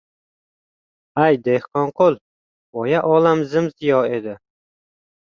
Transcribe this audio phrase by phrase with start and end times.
[1.23, 2.15] Ay, Dehqonqul,
[2.73, 4.33] boya olam zim-ziyo edi